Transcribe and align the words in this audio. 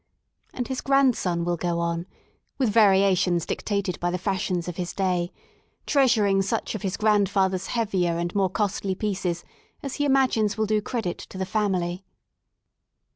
And 0.51 0.67
his 0.67 0.81
grandson 0.81 1.45
will 1.45 1.57
go 1.57 1.77
on— 1.77 2.07
with 2.57 2.69
variations 2.69 3.45
dictated 3.45 3.99
by 3.99 4.09
the 4.09 4.17
Fashions 4.17 4.67
of 4.67 4.77
his 4.77 4.93
day— 4.93 5.31
treasuring 5.85 6.41
such 6.41 6.73
of 6.73 6.81
his 6.81 6.97
grand 6.97 7.29
father's 7.29 7.67
heavier 7.67 8.17
and 8.17 8.33
more 8.33 8.49
costly 8.49 8.95
pieces 8.95 9.43
as 9.83 9.97
he 9.97 10.05
imagines 10.05 10.57
will 10.57 10.65
do 10.65 10.81
credit 10.81 11.19
to 11.19 11.37
the 11.37 11.45
family. 11.45 12.03